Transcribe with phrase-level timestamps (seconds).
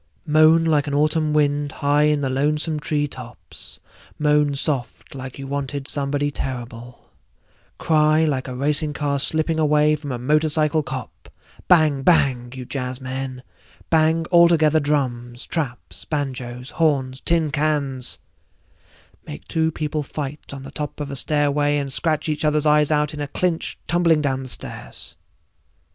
[0.25, 3.79] Moan like an autumn wind high in the lonesome tree tops,
[4.17, 7.11] moan soft like you wanted somebody terrible,
[7.77, 11.29] cry like a racing car slipping away from a motorcycle cop,
[11.67, 12.51] bang bang!
[12.55, 13.43] you jazzmen,
[13.91, 18.17] bang altogether drums, traps, banjoes, horns, tin cans—make
[19.47, 23.21] two people fight on the top of a stairway and scratch each other's eyes in
[23.21, 25.15] a clinch tumbling down the stairs.